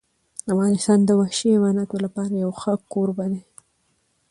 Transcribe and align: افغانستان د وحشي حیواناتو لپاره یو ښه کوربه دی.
افغانستان 0.53 0.99
د 1.03 1.09
وحشي 1.19 1.47
حیواناتو 1.55 1.95
لپاره 2.05 2.33
یو 2.43 2.51
ښه 2.59 2.73
کوربه 2.91 3.25
دی. 3.31 3.41